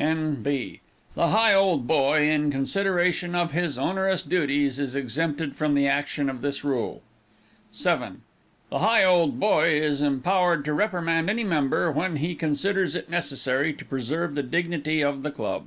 N.B. 0.00 0.80
The 1.16 1.26
Higholdboy, 1.26 2.20
in 2.30 2.52
consideration 2.52 3.34
of 3.34 3.50
his 3.50 3.76
onerous 3.76 4.22
duties, 4.22 4.78
is 4.78 4.94
exempted 4.94 5.56
from 5.56 5.74
the 5.74 5.88
action 5.88 6.30
of 6.30 6.40
this 6.40 6.62
rule. 6.62 7.02
7. 7.72 8.22
The 8.70 8.78
Higholdboy 8.78 9.72
is 9.82 10.00
empowered 10.00 10.64
to 10.66 10.72
reprimand 10.72 11.28
any 11.28 11.42
member, 11.42 11.90
when 11.90 12.18
he 12.18 12.36
considers 12.36 12.94
it 12.94 13.10
necessary 13.10 13.72
to 13.72 13.84
preserve 13.84 14.36
the 14.36 14.44
dignity 14.44 15.02
of 15.02 15.24
the 15.24 15.32
club. 15.32 15.66